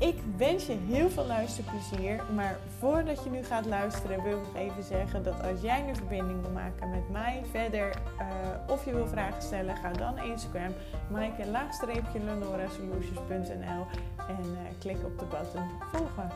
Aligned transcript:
Ik 0.00 0.16
wens 0.36 0.66
je 0.66 0.76
heel 0.88 1.10
veel 1.10 1.26
luisterplezier. 1.26 2.20
Maar 2.34 2.58
voordat 2.78 3.24
je 3.24 3.30
nu 3.30 3.42
gaat 3.42 3.66
luisteren, 3.66 4.22
wil 4.22 4.38
ik 4.38 4.60
even 4.60 4.82
zeggen 4.82 5.22
dat 5.22 5.42
als 5.42 5.60
jij 5.60 5.88
een 5.88 5.96
verbinding 5.96 6.40
wil 6.40 6.50
maken 6.50 6.90
met 6.90 7.10
mij 7.10 7.42
verder 7.50 7.88
uh, 8.20 8.26
of 8.72 8.84
je 8.84 8.94
wil 8.94 9.06
vragen 9.06 9.42
stellen, 9.42 9.76
ga 9.76 9.92
dan 9.92 10.18
Instagram, 10.18 10.72
maaike 11.10 11.46
laagstreepje 11.46 12.20
lenorasolutions.nl 12.24 13.86
en 14.28 14.44
uh, 14.44 14.58
klik 14.78 15.04
op 15.04 15.18
de 15.18 15.24
button 15.24 15.64
volgen. 15.92 16.30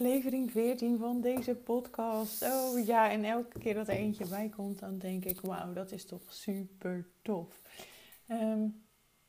Aflevering 0.00 0.50
14 0.50 0.98
van 0.98 1.20
deze 1.20 1.54
podcast. 1.54 2.42
Oh 2.42 2.86
ja, 2.86 3.10
en 3.10 3.24
elke 3.24 3.58
keer 3.58 3.74
dat 3.74 3.88
er 3.88 3.94
eentje 3.94 4.26
bij 4.26 4.48
komt, 4.48 4.78
dan 4.78 4.98
denk 4.98 5.24
ik: 5.24 5.40
wauw, 5.40 5.72
dat 5.72 5.92
is 5.92 6.04
toch 6.04 6.22
super 6.28 7.06
tof. 7.22 7.60
Ehm, 8.26 8.68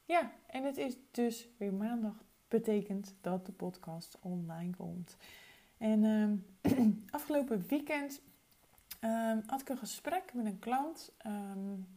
ja, 0.05 0.31
en 0.47 0.63
het 0.63 0.77
is 0.77 0.97
dus 1.11 1.47
weer 1.57 1.73
maandag. 1.73 2.13
Betekent 2.47 3.15
dat 3.21 3.45
de 3.45 3.51
podcast 3.51 4.17
online 4.21 4.75
komt. 4.75 5.17
En 5.77 6.03
ehm, 6.03 6.89
afgelopen 7.09 7.65
weekend 7.67 8.21
ehm, 8.99 9.39
had 9.45 9.61
ik 9.61 9.69
een 9.69 9.77
gesprek 9.77 10.33
met 10.33 10.45
een 10.45 10.59
klant. 10.59 11.11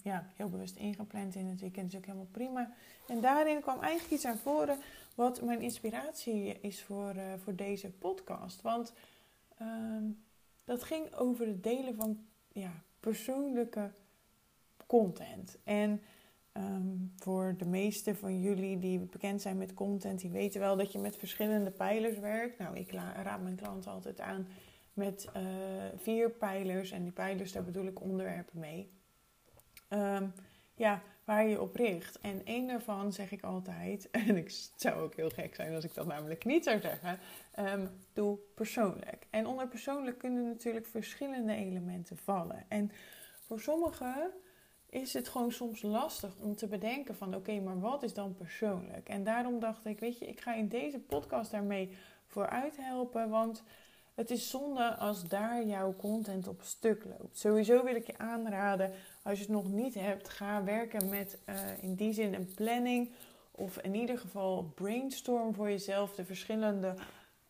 ja, 0.03 0.27
heel 0.35 0.49
bewust 0.49 0.77
ingepland 0.77 1.35
in 1.35 1.47
het 1.47 1.61
weekend, 1.61 1.89
is 1.89 1.97
ook 1.97 2.07
helemaal 2.07 2.29
prima. 2.31 2.73
En 3.07 3.21
daarin 3.21 3.61
kwam 3.61 3.81
eigenlijk 3.81 4.13
iets 4.15 4.25
naar 4.25 4.37
voren 4.37 4.79
wat 5.15 5.43
mijn 5.43 5.61
inspiratie 5.61 6.61
is 6.61 6.83
voor, 6.83 7.15
uh, 7.17 7.23
voor 7.37 7.55
deze 7.55 7.91
podcast. 7.91 8.63
Want 8.63 8.93
dat 10.65 10.83
ging 10.83 11.15
over 11.15 11.47
het 11.47 11.63
delen 11.63 11.95
van 11.95 12.27
ja, 12.53 12.83
persoonlijke 13.01 13.91
content. 14.87 15.59
En 15.65 16.01
Ehm, 16.55 16.97
voor 17.17 17.55
de 17.59 17.67
meeste 17.67 18.15
van 18.15 18.41
jullie 18.41 18.79
die 18.79 18.99
bekend 18.99 19.43
zijn 19.43 19.59
met 19.59 19.75
content, 19.75 20.21
die 20.21 20.31
weten 20.31 20.61
wel 20.61 20.77
dat 20.77 20.93
je 20.93 20.99
met 20.99 21.17
verschillende 21.17 21.71
pijlers 21.71 22.19
werkt. 22.19 22.59
Nou, 22.59 22.77
ik 22.77 22.93
raad 22.93 23.43
mijn 23.43 23.57
klanten 23.57 23.91
altijd 23.91 24.21
aan 24.21 24.49
met 24.93 25.29
uh, 25.37 25.43
vier 25.97 26.31
pijlers. 26.31 26.91
En 26.91 27.03
die 27.03 27.13
pijlers, 27.13 27.53
daar 27.53 27.65
bedoel 27.65 27.87
ik 27.87 28.01
onderwerpen 28.01 28.61
mee. 28.61 28.91
Um, 29.89 30.33
ja, 30.75 31.03
waar 31.25 31.47
je 31.47 31.61
op 31.61 31.77
richt. 31.77 32.21
En 32.21 32.45
één 32.45 32.67
daarvan 32.67 33.13
zeg 33.13 33.33
ik 33.33 33.43
altijd, 33.43 34.11
en 34.27 34.37
ik 34.37 34.51
zou 34.77 35.03
ook 35.03 35.15
heel 35.15 35.31
gek 35.31 35.55
zijn 35.55 35.75
als 35.75 35.85
ik 35.85 35.95
dat 35.95 36.07
namelijk 36.07 36.45
niet 36.45 36.65
zou 36.65 36.81
zeggen, 36.81 37.19
um, 37.59 37.91
doe 38.13 38.39
persoonlijk. 38.55 39.27
En 39.31 39.47
onder 39.47 39.69
persoonlijk 39.69 40.19
kunnen 40.19 40.45
natuurlijk 40.45 40.87
verschillende 40.87 41.55
elementen 41.55 42.17
vallen. 42.17 42.65
En 42.69 42.91
voor 43.41 43.61
sommigen 43.61 44.31
is 44.91 45.13
het 45.13 45.29
gewoon 45.29 45.53
soms 45.53 45.83
lastig 45.83 46.37
om 46.37 46.57
te 46.57 46.67
bedenken 46.67 47.15
van 47.15 47.35
oké, 47.35 47.61
maar 47.61 47.81
wat 47.81 48.03
is 48.03 48.15
dan 48.15 48.35
persoonlijk? 48.35 49.09
En 49.09 49.25
daarom 49.25 49.61
dacht 49.61 49.85
ik, 49.85 50.01
weet 50.01 50.19
je, 50.19 50.27
ik 50.27 50.41
ga 50.41 50.55
in 50.55 50.69
deze 50.69 50.99
podcast 51.01 51.51
daarmee 51.51 51.97
vooruit 52.27 52.77
helpen, 52.77 53.29
want 53.29 53.65
het 54.15 54.31
is 54.31 54.51
zonde 54.51 54.95
als 54.95 55.29
daar 55.29 55.67
jouw 55.67 55.97
content 55.97 56.49
op 56.49 56.63
stuk 56.63 57.05
loopt. 57.05 57.39
Sowieso 57.39 57.85
wil 57.85 57.95
ik 57.95 58.07
je 58.07 58.19
aanraden, 58.19 58.93
als 59.23 59.39
je 59.39 59.45
het 59.45 59.55
nog 59.55 59.69
niet 59.69 59.95
hebt, 59.95 60.29
ga 60.29 60.65
werken 60.65 61.09
met 61.09 61.39
uh, 61.49 61.83
in 61.83 61.95
die 61.95 62.13
zin 62.13 62.35
een 62.35 62.55
planning 62.55 63.13
of 63.51 63.79
in 63.79 63.95
ieder 63.95 64.19
geval 64.19 64.73
brainstorm 64.75 65.55
voor 65.55 65.69
jezelf 65.69 66.15
de 66.15 66.25
verschillende 66.25 66.95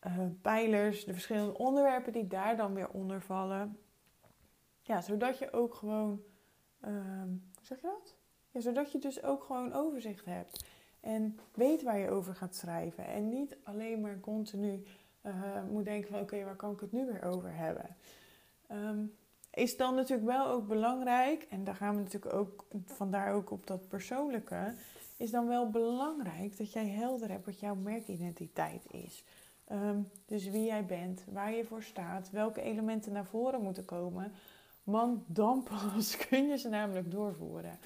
uh, 0.06 0.18
pijlers, 0.42 1.04
de 1.04 1.12
verschillende 1.12 1.58
onderwerpen 1.58 2.12
die 2.12 2.26
daar 2.26 2.56
dan 2.56 2.74
weer 2.74 2.88
onder 2.88 3.20
vallen. 3.20 3.78
Ja, 4.82 5.00
zodat 5.00 5.38
je 5.38 5.52
ook 5.52 5.74
gewoon 5.74 6.22
hoe 6.84 7.66
zeg 7.76 7.80
je 7.80 7.86
dat? 7.86 8.14
Ja, 8.50 8.60
zodat 8.60 8.92
je 8.92 8.98
dus 8.98 9.22
ook 9.22 9.44
gewoon 9.44 9.72
overzicht 9.72 10.24
hebt. 10.24 10.64
En 11.00 11.38
weet 11.54 11.82
waar 11.82 11.98
je 11.98 12.10
over 12.10 12.34
gaat 12.34 12.54
schrijven. 12.54 13.06
En 13.06 13.28
niet 13.28 13.56
alleen 13.62 14.00
maar 14.00 14.20
continu 14.20 14.84
uh, 15.26 15.32
moet 15.70 15.84
denken 15.84 16.10
van 16.10 16.20
oké, 16.20 16.44
waar 16.44 16.56
kan 16.56 16.72
ik 16.72 16.80
het 16.80 16.92
nu 16.92 17.06
weer 17.06 17.22
over 17.22 17.54
hebben? 17.54 17.96
Um, 18.72 19.14
is 19.54 19.76
dan 19.76 19.94
natuurlijk 19.94 20.28
wel 20.28 20.46
ook 20.46 20.66
belangrijk, 20.68 21.46
en 21.50 21.64
daar 21.64 21.74
gaan 21.74 21.94
we 21.94 22.02
natuurlijk 22.02 22.34
ook 22.34 22.66
vandaar 22.84 23.32
ook 23.32 23.50
op 23.50 23.66
dat 23.66 23.88
persoonlijke, 23.88 24.74
is 25.16 25.30
dan 25.30 25.46
wel 25.46 25.70
belangrijk 25.70 26.56
dat 26.56 26.72
jij 26.72 26.88
helder 26.88 27.30
hebt 27.30 27.44
wat 27.44 27.60
jouw 27.60 27.74
merkidentiteit 27.74 28.82
is. 28.90 29.24
Um, 29.72 30.10
dus 30.26 30.48
wie 30.48 30.64
jij 30.64 30.86
bent, 30.86 31.24
waar 31.32 31.52
je 31.52 31.64
voor 31.64 31.82
staat, 31.82 32.30
welke 32.30 32.62
elementen 32.62 33.12
naar 33.12 33.26
voren 33.26 33.62
moeten 33.62 33.84
komen, 33.84 34.32
want 34.82 35.22
dan 35.26 35.62
pas 35.62 36.16
kun 36.28 36.48
je 36.48 36.56
ze 36.56 36.68
namelijk 36.68 37.10
doorvoeren. 37.10 37.78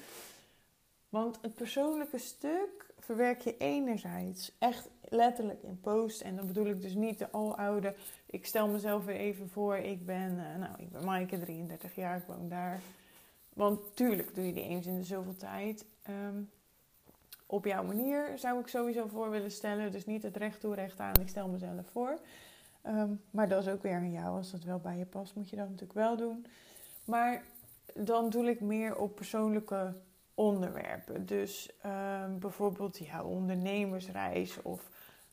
Want 1.09 1.37
het 1.41 1.55
persoonlijke 1.55 2.17
stuk 2.17 2.88
verwerk 2.99 3.41
je 3.41 3.57
enerzijds 3.57 4.55
echt 4.59 4.89
letterlijk 5.09 5.63
in 5.63 5.79
post. 5.79 6.21
En 6.21 6.35
dan 6.35 6.47
bedoel 6.47 6.65
ik 6.65 6.81
dus 6.81 6.93
niet 6.93 7.19
de 7.19 7.31
aloude. 7.31 7.95
Ik 8.25 8.45
stel 8.45 8.67
mezelf 8.67 9.05
weer 9.05 9.15
even 9.15 9.49
voor. 9.49 9.77
Ik 9.77 10.05
ben, 10.05 10.31
uh, 10.31 10.55
nou, 10.59 10.73
ik 10.77 10.91
ben 10.91 11.05
Maaike, 11.05 11.39
33 11.39 11.95
jaar, 11.95 12.17
ik 12.17 12.23
woon 12.27 12.49
daar. 12.49 12.81
Want 13.53 13.95
tuurlijk 13.95 14.35
doe 14.35 14.45
je 14.45 14.53
die 14.53 14.63
eens 14.63 14.85
in 14.85 14.97
de 14.97 15.03
zoveel 15.03 15.35
tijd. 15.35 15.85
Um, 16.09 16.49
op 17.45 17.65
jouw 17.65 17.83
manier 17.83 18.31
zou 18.35 18.59
ik 18.59 18.67
sowieso 18.67 19.07
voor 19.07 19.29
willen 19.29 19.51
stellen. 19.51 19.91
Dus 19.91 20.05
niet 20.05 20.23
het 20.23 20.37
recht 20.37 20.59
toe, 20.59 20.75
recht 20.75 20.99
aan. 20.99 21.19
Ik 21.21 21.27
stel 21.27 21.47
mezelf 21.47 21.89
voor. 21.91 22.19
Um, 22.85 23.21
maar 23.31 23.49
dat 23.49 23.65
is 23.65 23.71
ook 23.71 23.83
weer 23.83 23.95
aan 23.95 24.11
jou. 24.11 24.37
Als 24.37 24.51
dat 24.51 24.63
wel 24.63 24.79
bij 24.79 24.97
je 24.97 25.05
past, 25.05 25.35
moet 25.35 25.49
je 25.49 25.55
dat 25.55 25.65
natuurlijk 25.65 25.93
wel 25.93 26.17
doen. 26.17 26.45
Maar 27.05 27.43
dan 27.93 28.29
doe 28.29 28.49
ik 28.49 28.61
meer 28.61 28.95
op 28.95 29.15
persoonlijke 29.15 29.93
onderwerpen. 30.39 31.25
Dus 31.25 31.69
uh, 31.85 32.23
bijvoorbeeld 32.39 32.97
jouw 32.97 33.25
ondernemersreis 33.25 34.61
of 34.61 34.89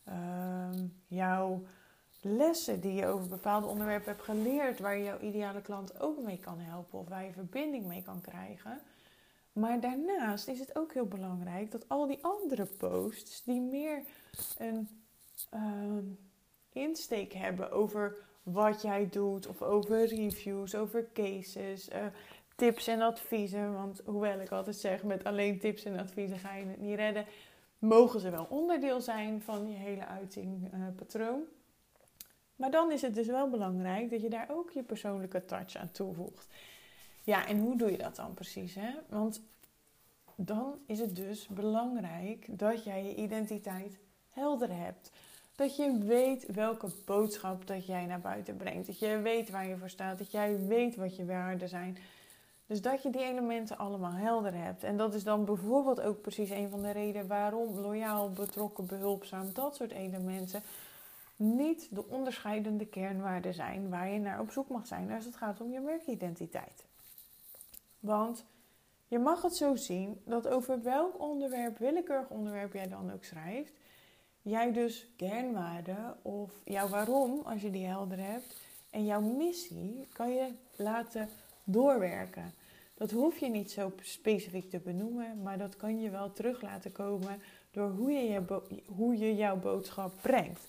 uh, 0.08 0.68
jouw 1.06 1.62
lessen 2.20 2.80
die 2.80 2.94
je 2.94 3.06
over 3.06 3.28
bepaalde 3.28 3.66
onderwerpen 3.66 4.12
hebt 4.12 4.24
geleerd, 4.24 4.78
waar 4.78 4.96
je 4.96 5.04
jouw 5.04 5.18
ideale 5.18 5.62
klant 5.62 6.00
ook 6.00 6.22
mee 6.22 6.38
kan 6.38 6.58
helpen 6.58 6.98
of 6.98 7.08
waar 7.08 7.24
je 7.24 7.32
verbinding 7.32 7.86
mee 7.86 8.02
kan 8.02 8.20
krijgen. 8.20 8.80
Maar 9.52 9.80
daarnaast 9.80 10.48
is 10.48 10.58
het 10.58 10.76
ook 10.76 10.92
heel 10.92 11.06
belangrijk 11.06 11.70
dat 11.70 11.88
al 11.88 12.06
die 12.06 12.24
andere 12.24 12.66
posts 12.66 13.42
die 13.44 13.60
meer 13.60 14.02
een 14.58 14.88
uh, 15.54 16.02
insteek 16.72 17.32
hebben 17.32 17.70
over 17.70 18.16
wat 18.42 18.82
jij 18.82 19.08
doet, 19.10 19.46
of 19.46 19.62
over 19.62 20.06
reviews, 20.06 20.74
over 20.74 21.08
cases, 21.12 21.88
uh, 21.88 21.96
tips 22.56 22.86
en 22.86 23.00
adviezen. 23.00 23.72
Want 23.72 24.02
hoewel 24.04 24.40
ik 24.40 24.50
altijd 24.50 24.76
zeg, 24.76 25.02
met 25.02 25.24
alleen 25.24 25.58
tips 25.58 25.84
en 25.84 25.98
adviezen 25.98 26.38
ga 26.38 26.54
je 26.54 26.66
het 26.66 26.80
niet 26.80 26.96
redden, 26.96 27.26
mogen 27.78 28.20
ze 28.20 28.30
wel 28.30 28.46
onderdeel 28.50 29.00
zijn 29.00 29.42
van 29.42 29.68
je 29.68 29.76
hele 29.76 30.06
uitingpatroon. 30.06 31.40
Uh, 31.40 31.46
maar 32.56 32.70
dan 32.70 32.92
is 32.92 33.02
het 33.02 33.14
dus 33.14 33.26
wel 33.26 33.50
belangrijk 33.50 34.10
dat 34.10 34.20
je 34.20 34.28
daar 34.30 34.48
ook 34.50 34.70
je 34.70 34.82
persoonlijke 34.82 35.44
touch 35.44 35.76
aan 35.76 35.90
toevoegt. 35.90 36.46
Ja, 37.22 37.46
en 37.46 37.58
hoe 37.58 37.76
doe 37.76 37.90
je 37.90 37.98
dat 37.98 38.16
dan 38.16 38.34
precies? 38.34 38.74
Hè? 38.74 38.90
Want 39.08 39.42
dan 40.36 40.78
is 40.86 40.98
het 40.98 41.16
dus 41.16 41.46
belangrijk 41.48 42.58
dat 42.58 42.84
jij 42.84 43.04
je 43.04 43.14
identiteit 43.14 43.98
helder 44.30 44.76
hebt. 44.76 45.10
Dat 45.54 45.76
je 45.76 45.98
weet 45.98 46.46
welke 46.46 46.88
boodschap 47.04 47.66
dat 47.66 47.86
jij 47.86 48.06
naar 48.06 48.20
buiten 48.20 48.56
brengt. 48.56 48.86
Dat 48.86 48.98
je 48.98 49.20
weet 49.20 49.50
waar 49.50 49.68
je 49.68 49.76
voor 49.76 49.90
staat. 49.90 50.18
Dat 50.18 50.30
jij 50.30 50.66
weet 50.66 50.96
wat 50.96 51.16
je 51.16 51.24
waarden 51.24 51.68
zijn. 51.68 51.98
Dus 52.66 52.82
dat 52.82 53.02
je 53.02 53.10
die 53.10 53.24
elementen 53.24 53.78
allemaal 53.78 54.12
helder 54.12 54.54
hebt. 54.54 54.84
En 54.84 54.96
dat 54.96 55.14
is 55.14 55.24
dan 55.24 55.44
bijvoorbeeld 55.44 56.00
ook 56.00 56.20
precies 56.20 56.50
een 56.50 56.70
van 56.70 56.82
de 56.82 56.90
redenen 56.90 57.26
waarom 57.26 57.78
loyaal, 57.78 58.30
betrokken, 58.30 58.86
behulpzaam, 58.86 59.52
dat 59.52 59.76
soort 59.76 59.92
elementen 59.92 60.62
niet 61.36 61.88
de 61.90 62.04
onderscheidende 62.08 62.86
kernwaarden 62.86 63.54
zijn 63.54 63.90
waar 63.90 64.08
je 64.08 64.18
naar 64.18 64.40
op 64.40 64.50
zoek 64.50 64.68
mag 64.68 64.86
zijn 64.86 65.10
als 65.10 65.24
het 65.24 65.36
gaat 65.36 65.60
om 65.60 65.70
je 65.70 65.80
merkidentiteit. 65.80 66.84
Want 68.00 68.44
je 69.08 69.18
mag 69.18 69.42
het 69.42 69.56
zo 69.56 69.76
zien 69.76 70.20
dat 70.24 70.48
over 70.48 70.82
welk 70.82 71.20
onderwerp, 71.20 71.78
willekeurig 71.78 72.28
onderwerp 72.28 72.72
jij 72.72 72.88
dan 72.88 73.12
ook 73.12 73.24
schrijft, 73.24 73.72
jij 74.42 74.72
dus 74.72 75.06
kernwaarden 75.16 76.16
of 76.22 76.50
jouw 76.64 76.88
waarom, 76.88 77.40
als 77.44 77.60
je 77.60 77.70
die 77.70 77.86
helder 77.86 78.18
hebt, 78.18 78.56
en 78.90 79.04
jouw 79.04 79.20
missie 79.20 80.06
kan 80.12 80.34
je 80.34 80.52
laten 80.76 81.28
doorwerken. 81.66 82.54
Dat 82.94 83.10
hoef 83.10 83.38
je 83.38 83.48
niet 83.48 83.70
zo 83.70 83.92
specifiek 84.00 84.70
te 84.70 84.78
benoemen, 84.78 85.42
maar 85.42 85.58
dat 85.58 85.76
kan 85.76 86.00
je 86.00 86.10
wel 86.10 86.32
terug 86.32 86.62
laten 86.62 86.92
komen 86.92 87.42
door 87.70 87.90
hoe 87.90 88.10
je, 88.10 88.30
je 88.30 88.42
hoe 88.86 89.18
je 89.18 89.34
jouw 89.34 89.56
boodschap 89.56 90.12
brengt. 90.22 90.66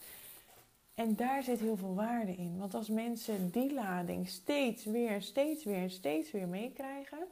En 0.94 1.15
daar 1.15 1.44
zit 1.44 1.59
heel 1.59 1.77
veel 1.77 1.95
waarde 1.95 2.35
in. 2.35 2.57
Want 2.57 2.73
als 2.73 2.89
mensen 2.89 3.49
die 3.49 3.73
lading 3.73 4.27
steeds 4.27 4.85
weer, 4.85 5.21
steeds 5.21 5.63
weer, 5.63 5.89
steeds 5.89 6.31
weer 6.31 6.47
meekrijgen, 6.47 7.27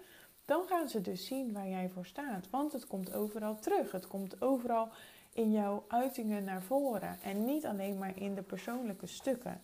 dan 0.46 0.66
gaan 0.68 0.90
ze 0.90 1.02
dus 1.02 1.26
zien 1.26 1.54
waar 1.54 1.70
jij 1.70 1.90
voor 1.94 2.06
staat. 2.06 2.50
Want 2.50 2.72
het 2.72 2.88
komt 2.88 3.14
overal 3.14 3.60
terug. 3.60 3.92
Het 3.92 4.08
komt 4.08 4.42
overal 4.42 4.90
in 5.34 5.52
jouw 5.52 5.86
uitingen 5.88 6.44
naar 6.44 6.62
voren. 6.62 7.18
En 7.24 7.46
niet 7.46 7.66
alleen 7.66 7.98
maar 7.98 8.20
in 8.20 8.36
de 8.36 8.42
persoonlijke 8.42 9.08
stukken. 9.08 9.62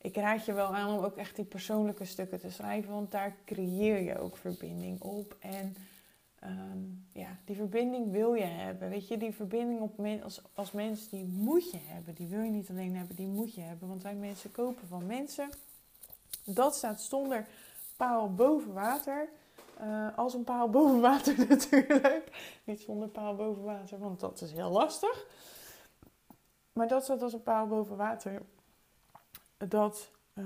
Ik 0.00 0.16
raad 0.16 0.44
je 0.44 0.52
wel 0.52 0.74
aan 0.74 0.98
om 0.98 1.04
ook 1.04 1.16
echt 1.16 1.36
die 1.36 1.44
persoonlijke 1.44 2.04
stukken 2.04 2.40
te 2.40 2.50
schrijven, 2.50 2.92
want 2.92 3.10
daar 3.10 3.36
creëer 3.44 4.00
je 4.00 4.18
ook 4.18 4.36
verbinding 4.36 5.00
op. 5.00 5.36
En 5.38 5.76
Ehm, 6.40 6.78
ja, 7.12 7.38
die 7.44 7.56
verbinding 7.56 8.10
wil 8.10 8.34
je 8.34 8.44
hebben. 8.44 8.88
Weet 8.88 9.08
je, 9.08 9.16
die 9.16 9.34
verbinding 9.34 9.80
op 9.80 10.06
als, 10.22 10.42
als 10.54 10.72
mens, 10.72 11.08
die 11.08 11.24
moet 11.24 11.70
je 11.70 11.78
hebben. 11.80 12.14
Die 12.14 12.26
wil 12.26 12.40
je 12.40 12.50
niet 12.50 12.70
alleen 12.70 12.96
hebben, 12.96 13.16
die 13.16 13.26
moet 13.26 13.54
je 13.54 13.60
hebben. 13.60 13.88
Want 13.88 14.02
wij 14.02 14.14
mensen 14.14 14.50
kopen 14.52 14.88
van 14.88 15.06
mensen. 15.06 15.50
Dat 16.44 16.74
staat 16.76 17.00
zonder 17.00 17.46
paal 17.96 18.34
boven 18.34 18.72
water. 18.72 19.28
Uh, 19.80 20.18
als 20.18 20.34
een 20.34 20.44
paal 20.44 20.68
boven 20.78 21.00
water 21.00 21.46
natuurlijk. 21.48 22.58
Niet 22.64 22.80
zonder 22.80 23.08
paal 23.08 23.34
boven 23.34 23.62
water, 23.62 23.98
want 23.98 24.20
dat 24.20 24.40
is 24.40 24.52
heel 24.52 24.70
lastig. 24.70 25.26
Maar 26.72 26.88
dat 26.88 27.04
staat 27.04 27.22
als 27.22 27.32
een 27.32 27.42
paal 27.42 27.66
boven 27.66 27.96
water. 27.96 28.42
Dat, 29.68 30.10
uh, 30.34 30.44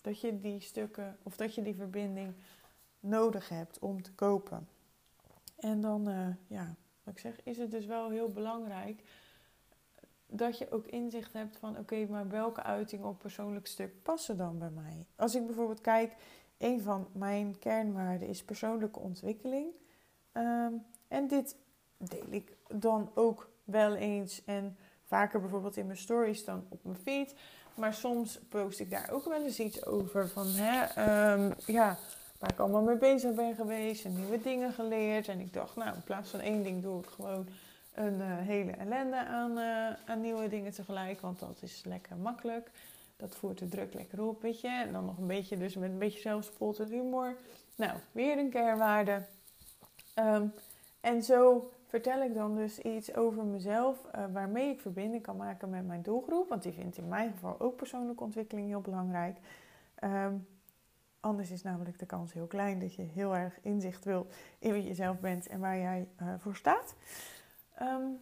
dat 0.00 0.20
je 0.20 0.40
die 0.40 0.60
stukken, 0.60 1.18
of 1.22 1.36
dat 1.36 1.54
je 1.54 1.62
die 1.62 1.74
verbinding 1.74 2.34
nodig 3.00 3.48
hebt 3.48 3.78
om 3.78 4.02
te 4.02 4.12
kopen. 4.12 4.68
En 5.56 5.80
dan, 5.80 6.08
uh, 6.08 6.28
ja, 6.46 6.74
wat 7.02 7.14
ik 7.14 7.20
zeg, 7.20 7.42
is 7.42 7.58
het 7.58 7.70
dus 7.70 7.86
wel 7.86 8.10
heel 8.10 8.32
belangrijk 8.32 9.02
dat 10.26 10.58
je 10.58 10.70
ook 10.70 10.86
inzicht 10.86 11.32
hebt 11.32 11.56
van 11.56 11.78
oké, 11.78 12.06
maar 12.06 12.28
welke 12.28 12.62
uitingen 12.62 13.08
op 13.08 13.18
persoonlijk 13.18 13.66
stuk 13.66 14.02
passen 14.02 14.36
dan 14.36 14.58
bij 14.58 14.70
mij? 14.70 15.06
Als 15.16 15.34
ik 15.34 15.46
bijvoorbeeld 15.46 15.80
kijk, 15.80 16.16
een 16.58 16.82
van 16.82 17.08
mijn 17.12 17.58
kernwaarden 17.58 18.28
is 18.28 18.44
persoonlijke 18.44 18.98
ontwikkeling. 18.98 19.66
Ehm, 20.32 20.72
en 21.08 21.28
dit 21.28 21.56
deel 21.96 22.26
ik 22.30 22.56
dan 22.68 23.10
ook 23.14 23.50
wel 23.64 23.94
eens 23.94 24.44
en 24.44 24.76
vaker 25.04 25.40
bijvoorbeeld 25.40 25.76
in 25.76 25.86
mijn 25.86 25.98
stories 25.98 26.44
dan 26.44 26.66
op 26.68 26.84
mijn 26.84 26.96
feed. 26.96 27.34
Maar 27.78 27.94
soms 27.94 28.38
post 28.48 28.80
ik 28.80 28.90
daar 28.90 29.10
ook 29.12 29.24
wel 29.24 29.42
eens 29.42 29.58
iets 29.58 29.86
over 29.86 30.28
van 30.28 30.46
hè, 30.46 30.80
um, 31.32 31.52
ja, 31.66 31.98
waar 32.38 32.50
ik 32.50 32.58
allemaal 32.58 32.82
mee 32.82 32.96
bezig 32.96 33.34
ben 33.34 33.54
geweest 33.54 34.04
en 34.04 34.16
nieuwe 34.16 34.40
dingen 34.42 34.72
geleerd. 34.72 35.28
En 35.28 35.40
ik 35.40 35.52
dacht, 35.52 35.76
nou, 35.76 35.94
in 35.94 36.02
plaats 36.02 36.30
van 36.30 36.40
één 36.40 36.62
ding 36.62 36.82
doe 36.82 37.00
ik 37.02 37.08
gewoon 37.08 37.48
een 37.94 38.14
uh, 38.14 38.26
hele 38.26 38.70
ellende 38.72 39.16
aan, 39.16 39.58
uh, 39.58 39.88
aan 40.06 40.20
nieuwe 40.20 40.48
dingen 40.48 40.72
tegelijk. 40.72 41.20
Want 41.20 41.38
dat 41.38 41.58
is 41.60 41.82
lekker 41.84 42.16
makkelijk. 42.16 42.70
Dat 43.16 43.36
voert 43.36 43.58
de 43.58 43.68
druk 43.68 43.94
lekker 43.94 44.22
op, 44.22 44.42
weet 44.42 44.60
je. 44.60 44.68
En 44.68 44.92
dan 44.92 45.04
nog 45.04 45.18
een 45.18 45.26
beetje, 45.26 45.58
dus 45.58 45.74
met 45.74 45.90
een 45.90 45.98
beetje 45.98 46.20
zelfspot 46.20 46.78
en 46.78 46.88
humor. 46.88 47.36
Nou, 47.76 47.98
weer 48.12 48.38
een 48.38 48.50
kernwaarde. 48.50 49.22
Um, 50.18 50.54
en 51.00 51.22
zo 51.22 51.70
vertel 51.88 52.22
ik 52.22 52.34
dan 52.34 52.56
dus 52.56 52.78
iets 52.78 53.14
over 53.14 53.44
mezelf 53.44 53.96
uh, 54.14 54.24
waarmee 54.32 54.70
ik 54.70 54.80
verbinding 54.80 55.22
kan 55.22 55.36
maken 55.36 55.70
met 55.70 55.86
mijn 55.86 56.02
doelgroep. 56.02 56.48
Want 56.48 56.62
die 56.62 56.72
vindt 56.72 56.96
in 56.96 57.08
mijn 57.08 57.30
geval 57.30 57.60
ook 57.60 57.76
persoonlijke 57.76 58.24
ontwikkeling 58.24 58.68
heel 58.68 58.80
belangrijk. 58.80 59.38
Um, 60.04 60.46
Anders 61.20 61.50
is 61.50 61.62
namelijk 61.62 61.98
de 61.98 62.06
kans 62.06 62.32
heel 62.32 62.46
klein 62.46 62.78
dat 62.78 62.94
je 62.94 63.02
heel 63.02 63.36
erg 63.36 63.58
inzicht 63.62 64.04
wil 64.04 64.26
in 64.58 64.72
wie 64.72 64.84
je 64.84 64.94
zelf 64.94 65.20
bent 65.20 65.46
en 65.46 65.60
waar 65.60 65.78
jij 65.78 66.08
uh, 66.22 66.34
voor 66.38 66.56
staat. 66.56 66.94
Um, 67.82 68.20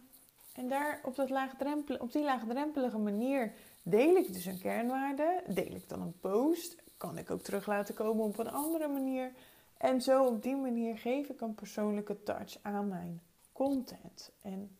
en 0.53 0.67
daar 0.67 0.99
op, 1.03 1.15
dat 1.15 1.29
laagdrempel, 1.29 1.95
op 1.95 2.11
die 2.11 2.23
laagdrempelige 2.23 2.97
manier 2.97 3.53
deel 3.83 4.15
ik 4.15 4.33
dus 4.33 4.45
een 4.45 4.59
kernwaarde. 4.59 5.43
Deel 5.47 5.75
ik 5.75 5.89
dan 5.89 6.01
een 6.01 6.19
post. 6.19 6.83
Kan 6.97 7.17
ik 7.17 7.31
ook 7.31 7.41
terug 7.41 7.67
laten 7.67 7.95
komen 7.95 8.25
op 8.25 8.39
een 8.39 8.51
andere 8.51 8.87
manier. 8.87 9.31
En 9.77 10.01
zo 10.01 10.25
op 10.25 10.43
die 10.43 10.55
manier 10.55 10.97
geef 10.97 11.29
ik 11.29 11.41
een 11.41 11.55
persoonlijke 11.55 12.23
touch 12.23 12.57
aan 12.61 12.87
mijn 12.87 13.21
content. 13.57 14.31
En 14.41 14.77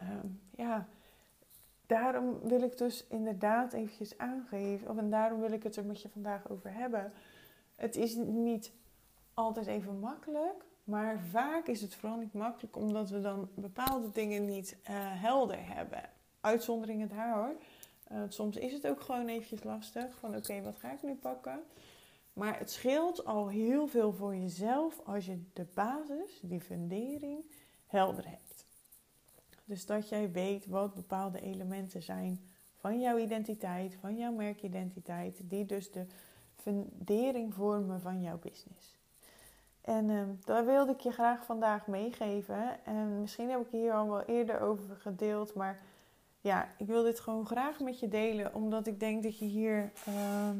um, 0.00 0.40
ja, 0.56 0.88
daarom 1.86 2.40
wil 2.40 2.62
ik 2.62 2.78
dus 2.78 3.06
inderdaad 3.06 3.72
eventjes 3.72 4.18
aangeven. 4.18 4.88
Of 4.88 4.96
en 4.96 5.10
daarom 5.10 5.40
wil 5.40 5.52
ik 5.52 5.62
het 5.62 5.76
er 5.76 5.84
met 5.84 6.02
je 6.02 6.08
vandaag 6.08 6.48
over 6.50 6.72
hebben 6.72 7.12
het 7.78 7.96
is 7.96 8.14
niet 8.14 8.72
altijd 9.34 9.66
even 9.66 9.98
makkelijk. 9.98 10.64
Maar 10.84 11.20
vaak 11.20 11.66
is 11.66 11.80
het 11.80 11.94
vooral 11.94 12.18
niet 12.18 12.32
makkelijk 12.32 12.76
omdat 12.76 13.10
we 13.10 13.20
dan 13.20 13.48
bepaalde 13.54 14.12
dingen 14.12 14.44
niet 14.44 14.76
uh, 14.82 14.96
helder 14.96 15.66
hebben. 15.74 16.02
Uitzonderingen 16.40 17.08
daar 17.08 17.34
hoor. 17.34 17.54
Uh, 18.12 18.22
soms 18.28 18.56
is 18.56 18.72
het 18.72 18.86
ook 18.86 19.00
gewoon 19.00 19.28
eventjes 19.28 19.62
lastig. 19.62 20.18
Van 20.18 20.36
oké, 20.36 20.62
wat 20.62 20.78
ga 20.78 20.92
ik 20.92 21.02
nu 21.02 21.14
pakken? 21.14 21.60
Maar 22.32 22.58
het 22.58 22.70
scheelt 22.70 23.24
al 23.24 23.48
heel 23.48 23.86
veel 23.86 24.12
voor 24.12 24.36
jezelf 24.36 25.00
als 25.04 25.26
je 25.26 25.42
de 25.52 25.66
basis, 25.74 26.40
die 26.42 26.60
fundering, 26.60 27.44
helder 27.88 28.28
hebt. 28.28 28.64
Dus 29.64 29.86
dat 29.86 30.08
jij 30.08 30.30
weet 30.32 30.66
wat 30.66 30.94
bepaalde 30.94 31.40
elementen 31.40 32.02
zijn 32.02 32.40
van 32.76 33.00
jouw 33.00 33.18
identiteit, 33.18 33.96
van 34.00 34.16
jouw 34.16 34.32
merkidentiteit, 34.32 35.50
die 35.50 35.66
dus 35.66 35.90
de 35.90 36.06
fundering 36.56 37.54
vormen 37.54 38.00
van 38.00 38.22
jouw 38.22 38.38
business. 38.38 38.96
En 39.80 40.08
uh, 40.08 40.22
daar 40.44 40.64
wilde 40.64 40.92
ik 40.92 41.00
je 41.00 41.10
graag 41.10 41.44
vandaag 41.44 41.86
meegeven. 41.86 42.84
En 42.84 43.20
misschien 43.20 43.50
heb 43.50 43.60
ik 43.60 43.70
hier 43.70 43.92
al 43.92 44.08
wel 44.08 44.22
eerder 44.22 44.60
over 44.60 44.96
gedeeld, 44.96 45.54
maar 45.54 45.80
ja, 46.40 46.68
ik 46.78 46.86
wil 46.86 47.02
dit 47.02 47.20
gewoon 47.20 47.46
graag 47.46 47.80
met 47.80 48.00
je 48.00 48.08
delen, 48.08 48.54
omdat 48.54 48.86
ik 48.86 49.00
denk 49.00 49.22
dat 49.22 49.38
je 49.38 49.44
hier 49.44 49.92
uh, 50.08 50.50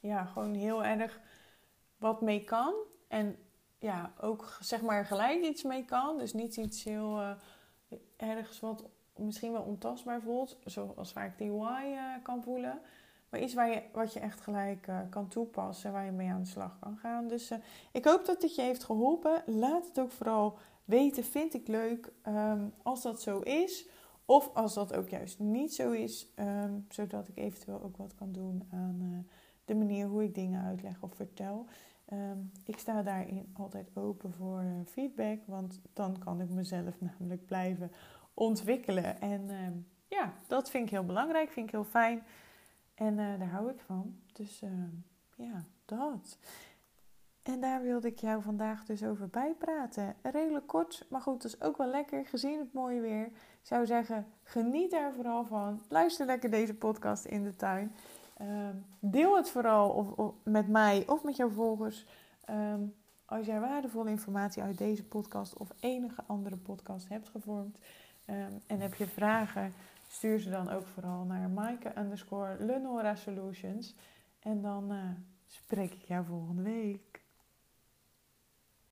ja, 0.00 0.24
gewoon 0.24 0.54
heel 0.54 0.84
erg 0.84 1.20
wat 1.96 2.20
mee 2.20 2.44
kan. 2.44 2.74
En 3.08 3.36
ja, 3.78 4.12
ook 4.20 4.58
zeg 4.60 4.82
maar 4.82 5.04
gelijk 5.04 5.44
iets 5.44 5.62
mee 5.62 5.84
kan. 5.84 6.18
Dus 6.18 6.32
niet 6.32 6.56
iets 6.56 6.84
heel 6.84 7.20
uh, 7.20 7.30
ergens 8.16 8.60
wat 8.60 8.84
misschien 9.16 9.52
wel 9.52 9.62
ontastbaar 9.62 10.22
voelt, 10.22 10.58
zoals 10.64 11.12
waar 11.12 11.26
ik 11.26 11.38
die 11.38 11.52
why 11.52 11.84
uh, 11.86 12.22
kan 12.22 12.42
voelen. 12.42 12.80
Maar 13.28 13.40
iets 13.40 13.54
waar 13.54 13.70
je, 13.70 13.82
wat 13.92 14.12
je 14.12 14.20
echt 14.20 14.40
gelijk 14.40 14.86
uh, 14.86 15.00
kan 15.10 15.28
toepassen, 15.28 15.92
waar 15.92 16.04
je 16.04 16.10
mee 16.10 16.30
aan 16.30 16.42
de 16.42 16.48
slag 16.48 16.78
kan 16.78 16.96
gaan. 16.96 17.28
Dus 17.28 17.52
ik 17.92 18.04
hoop 18.04 18.24
dat 18.26 18.40
dit 18.40 18.54
je 18.54 18.62
heeft 18.62 18.84
geholpen. 18.84 19.42
Laat 19.46 19.86
het 19.86 20.00
ook 20.00 20.10
vooral 20.10 20.58
weten, 20.84 21.24
vind 21.24 21.54
ik 21.54 21.68
leuk 21.68 22.12
um, 22.26 22.72
als 22.82 23.02
dat 23.02 23.22
zo 23.22 23.38
is. 23.38 23.88
Of 24.24 24.54
als 24.54 24.74
dat 24.74 24.94
ook 24.94 25.08
juist 25.08 25.38
niet 25.38 25.74
zo 25.74 25.90
is, 25.90 26.32
um, 26.36 26.86
zodat 26.88 27.28
ik 27.28 27.36
eventueel 27.36 27.82
ook 27.82 27.96
wat 27.96 28.14
kan 28.14 28.32
doen 28.32 28.68
aan 28.72 29.26
de 29.64 29.74
manier 29.74 30.06
hoe 30.06 30.24
ik 30.24 30.34
dingen 30.34 30.64
uitleg 30.64 31.02
of 31.02 31.14
vertel. 31.14 31.66
Um, 32.12 32.50
ik 32.64 32.78
sta 32.78 33.02
daarin 33.02 33.52
altijd 33.52 33.90
open 33.94 34.32
voor 34.32 34.64
feedback, 34.86 35.38
want 35.46 35.80
dan 35.92 36.18
kan 36.18 36.40
ik 36.40 36.48
mezelf 36.50 37.00
namelijk 37.18 37.46
blijven 37.46 37.92
ontwikkelen. 38.34 39.20
En 39.20 39.50
ja, 40.08 40.32
dat 40.46 40.70
vind 40.70 40.84
ik 40.84 40.90
heel 40.90 41.04
belangrijk, 41.04 41.50
vind 41.50 41.66
ik 41.66 41.72
heel 41.72 41.84
fijn. 41.84 42.22
En 42.94 43.18
uh, 43.18 43.38
daar 43.38 43.48
hou 43.48 43.70
ik 43.70 43.80
van. 43.80 44.16
Dus 44.32 44.62
uh, 44.62 44.70
ja, 45.36 45.64
dat. 45.84 46.38
En 47.42 47.60
daar 47.60 47.82
wilde 47.82 48.08
ik 48.08 48.18
jou 48.18 48.42
vandaag 48.42 48.84
dus 48.84 49.04
over 49.04 49.28
bijpraten. 49.28 50.14
Redelijk 50.22 50.66
kort, 50.66 51.06
maar 51.08 51.20
goed, 51.20 51.42
dat 51.42 51.52
is 51.52 51.60
ook 51.60 51.76
wel 51.76 51.90
lekker 51.90 52.26
gezien 52.26 52.58
het 52.58 52.72
mooie 52.72 53.00
weer. 53.00 53.26
Ik 53.26 53.32
zou 53.62 53.86
zeggen, 53.86 54.26
geniet 54.42 54.90
daar 54.90 55.12
vooral 55.12 55.44
van. 55.44 55.82
Luister 55.88 56.26
lekker 56.26 56.50
deze 56.50 56.74
podcast 56.74 57.24
in 57.24 57.42
de 57.42 57.56
tuin. 57.56 57.94
Um, 58.40 58.84
deel 58.98 59.36
het 59.36 59.50
vooral 59.50 59.90
of, 59.90 60.32
met 60.42 60.68
mij 60.68 61.04
of 61.06 61.24
met 61.24 61.36
jouw 61.36 61.50
volgers. 61.50 62.06
Um, 62.50 62.94
als 63.24 63.46
jij 63.46 63.60
waardevolle 63.60 64.10
informatie 64.10 64.62
uit 64.62 64.78
deze 64.78 65.04
podcast 65.04 65.56
of 65.56 65.68
enige 65.80 66.22
andere 66.26 66.56
podcast 66.56 67.08
hebt 67.08 67.28
gevormd 67.28 67.78
um, 68.26 68.60
en 68.66 68.80
heb 68.80 68.94
je 68.94 69.06
vragen, 69.06 69.72
stuur 70.08 70.38
ze 70.38 70.50
dan 70.50 70.70
ook 70.70 70.86
vooral 70.86 71.24
naar 71.24 71.50
Maaike 71.50 71.92
underscore 71.98 72.56
Lenora 72.64 73.14
Solutions. 73.14 73.94
En 74.38 74.62
dan 74.62 74.92
uh, 74.92 74.98
spreek 75.46 75.92
ik 75.92 76.02
jou 76.02 76.24
volgende 76.24 76.62
week. 76.62 77.22